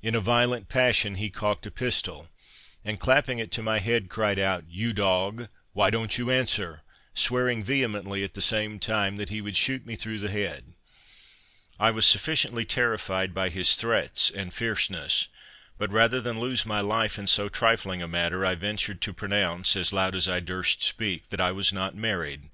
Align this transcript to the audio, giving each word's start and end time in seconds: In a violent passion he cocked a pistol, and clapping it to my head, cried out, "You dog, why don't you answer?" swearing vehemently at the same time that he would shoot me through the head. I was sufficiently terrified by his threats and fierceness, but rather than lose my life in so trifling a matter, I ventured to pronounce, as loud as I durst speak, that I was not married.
In 0.00 0.14
a 0.14 0.20
violent 0.20 0.70
passion 0.70 1.16
he 1.16 1.28
cocked 1.28 1.66
a 1.66 1.70
pistol, 1.70 2.30
and 2.82 2.98
clapping 2.98 3.38
it 3.40 3.50
to 3.52 3.62
my 3.62 3.78
head, 3.78 4.08
cried 4.08 4.38
out, 4.38 4.64
"You 4.66 4.94
dog, 4.94 5.48
why 5.74 5.90
don't 5.90 6.16
you 6.16 6.30
answer?" 6.30 6.80
swearing 7.12 7.62
vehemently 7.62 8.24
at 8.24 8.32
the 8.32 8.40
same 8.40 8.78
time 8.78 9.18
that 9.18 9.28
he 9.28 9.42
would 9.42 9.58
shoot 9.58 9.84
me 9.84 9.96
through 9.96 10.20
the 10.20 10.30
head. 10.30 10.72
I 11.78 11.90
was 11.90 12.06
sufficiently 12.06 12.64
terrified 12.64 13.34
by 13.34 13.50
his 13.50 13.74
threats 13.76 14.30
and 14.30 14.50
fierceness, 14.54 15.28
but 15.76 15.92
rather 15.92 16.22
than 16.22 16.40
lose 16.40 16.64
my 16.64 16.80
life 16.80 17.18
in 17.18 17.26
so 17.26 17.50
trifling 17.50 18.00
a 18.00 18.08
matter, 18.08 18.46
I 18.46 18.54
ventured 18.54 19.02
to 19.02 19.12
pronounce, 19.12 19.76
as 19.76 19.92
loud 19.92 20.14
as 20.14 20.26
I 20.26 20.40
durst 20.40 20.82
speak, 20.82 21.28
that 21.28 21.38
I 21.38 21.52
was 21.52 21.70
not 21.70 21.94
married. 21.94 22.48